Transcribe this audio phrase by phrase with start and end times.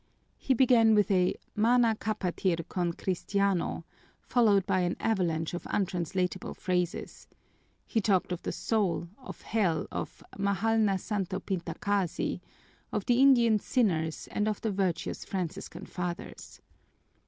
[0.39, 3.85] He began with a "Mana capatir con cristiano,"
[4.19, 7.27] followed by an avalanche of untranslatable phrases.
[7.85, 12.41] He talked of the soul, of Hell, of "mahal na santo pintacasi,"
[12.91, 16.61] of the Indian sinners and of the virtuous Franciscan Fathers.